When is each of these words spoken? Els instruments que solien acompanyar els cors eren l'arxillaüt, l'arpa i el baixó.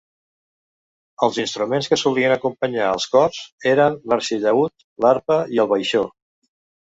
Els 1.27 1.35
instruments 1.43 1.89
que 1.91 1.99
solien 2.03 2.33
acompanyar 2.35 2.87
els 2.93 3.05
cors 3.17 3.43
eren 3.73 3.99
l'arxillaüt, 4.13 4.87
l'arpa 5.05 5.37
i 5.57 5.61
el 5.65 5.69
baixó. 5.75 6.03